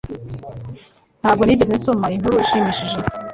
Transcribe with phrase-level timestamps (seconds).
[1.21, 2.97] Ntabwo nigeze nsoma inkuru ishimishije.